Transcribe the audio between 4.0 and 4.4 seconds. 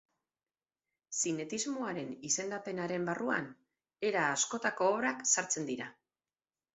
era